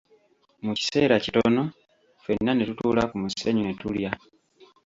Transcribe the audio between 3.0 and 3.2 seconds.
ku